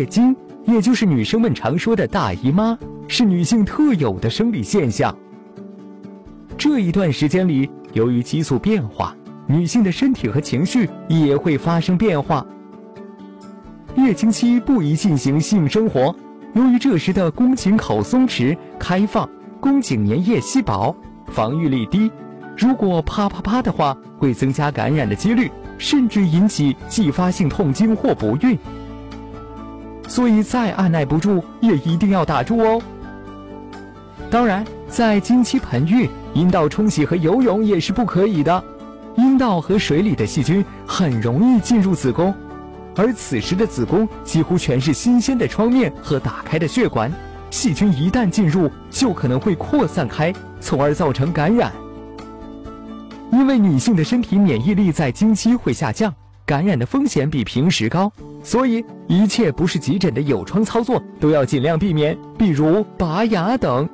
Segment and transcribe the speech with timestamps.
[0.00, 5.14] 月经，也就是女生们常说的大姨妈，是女性特有的生理现象。
[6.56, 9.14] 这一段时间里，由于激素变化，
[9.46, 12.46] 女性的身体和情绪也会发生变化。
[13.94, 16.16] 月经期不宜进行性生活，
[16.54, 19.28] 由于这时的宫颈口松弛开放，
[19.60, 20.96] 宫颈粘液稀薄，
[21.26, 22.10] 防御力低，
[22.56, 28.58] 如果啪啪啪的话，会增加感染的几率，甚至引起继发性痛经或不孕。
[30.10, 32.82] 所以再按耐不住，也一定要打住哦。
[34.30, 36.10] 当然，在经期盆浴。
[36.32, 38.64] 阴道冲洗和游泳也是不可以的，
[39.16, 42.32] 阴道和水里的细菌很容易进入子宫，
[42.94, 47.12] 而此时的子宫几乎全是新鲜的创面和打开的血管，
[47.50, 51.72] 细菌一旦进入，就可能会扩散开，从而造成感染。
[53.32, 56.14] 因为女性的身体免疫力在经期会下降，
[56.50, 58.10] 感染的风险比平时高，
[58.42, 63.88] 所以一切不是急诊的有创操作都要尽量避免，比如拔牙等。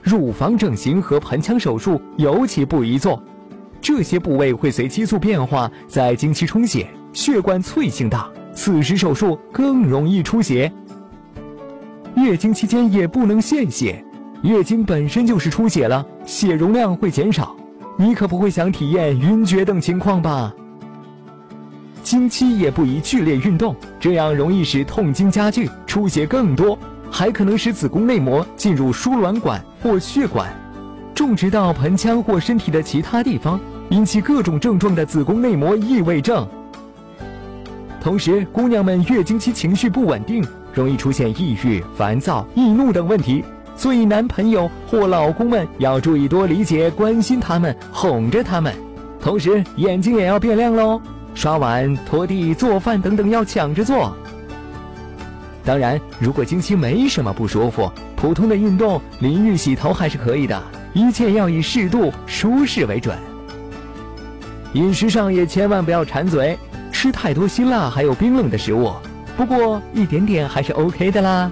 [0.00, 3.22] 乳房整形和盆腔手术尤其不宜做，
[3.82, 10.72] 这些部位会随激素变化在经期充血，血管脆性大，此时手术更容易出血。
[12.16, 14.02] 月经期间也不能献血，
[14.40, 17.54] 月经本身就是出血了，血容量会减少，
[17.98, 20.54] 你可不会想体验晕厥等情况吧？
[22.02, 26.78] 经期也不宜剧烈运动，这样容易使痛经加剧，出血更多。
[27.12, 30.48] 还可能使子宫内膜进入输卵管或血管，
[31.12, 36.46] 种植到盆腔或身体的其他地方，引起各种症状的子宫内膜异位症。
[38.00, 40.42] 同时，姑娘们月经期情绪不稳定，
[40.72, 48.72] 容易出现抑郁、烦躁、易怒等问题，所以男朋友或老公们要注意多理解、关心他们，哄着他们。
[49.20, 51.02] 同时，眼睛也要变亮喽，
[51.34, 54.16] 刷碗、拖地、做饭等等要抢着做。
[55.64, 60.60] 当然，如果经期没什么不舒服，普通的运动、淋浴、洗头还是可以的，
[60.94, 63.16] 一切要以适度、舒适为准。
[64.72, 66.58] 饮食上也千万不要馋嘴，
[66.90, 68.92] 吃太多辛辣还有冰冷的食物。
[69.36, 71.50] 不过一点点还是 OK 的啦。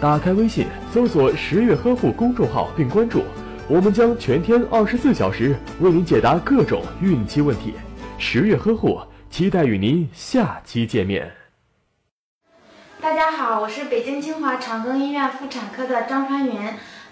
[0.00, 3.22] 打开微信，搜索“十月呵护”公众号并关注，
[3.70, 7.74] 我们将全天二十四小时为您解答各种孕期问题。
[8.16, 8.98] 十月呵护，
[9.28, 11.30] 期待与您下期见面。
[12.98, 16.58] 大家好，我是北京清华长庚医院妇产科的张川云，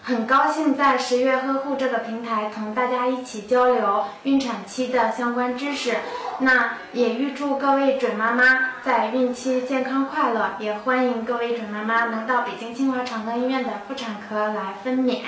[0.03, 5.97] 很高兴在十月呵护这个平台同大家一起交流孕产期的相关知识。
[6.39, 15.19] 那也预祝各位准妈妈在孕期健康快乐，也欢迎各位准妈妈能到北京清华长庚医院的妇产科来分娩。